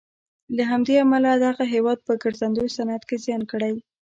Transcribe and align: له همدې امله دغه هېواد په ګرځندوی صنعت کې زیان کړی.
له 0.55 0.63
همدې 0.71 0.95
امله 1.03 1.31
دغه 1.45 1.63
هېواد 1.73 1.99
په 2.07 2.13
ګرځندوی 2.23 2.69
صنعت 2.77 3.03
کې 3.09 3.17
زیان 3.25 3.41
کړی. 3.51 3.75